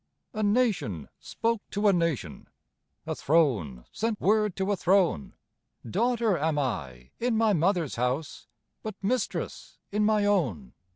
A 0.33 0.41
Nation 0.41 1.09
spoke 1.19 1.61
to 1.69 1.87
a 1.87 1.93
Nation, 1.93 2.47
A 3.05 3.13
Throne 3.13 3.85
sent 3.91 4.19
word 4.19 4.55
to 4.55 4.71
a 4.71 4.75
Throne: 4.75 5.33
'Daughter 5.87 6.39
am 6.39 6.57
I 6.57 7.11
in 7.19 7.37
my 7.37 7.53
mother's 7.53 7.97
house, 7.97 8.47
But 8.81 8.95
mistress 9.03 9.77
in 9.91 10.03
my 10.03 10.25
own! 10.25 10.73